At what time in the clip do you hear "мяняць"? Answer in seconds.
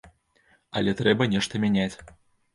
1.69-1.97